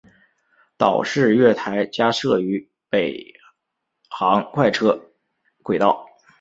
[0.77, 3.23] 岛式月台加设于北
[4.09, 4.99] 行快车
[5.61, 6.03] 轨道。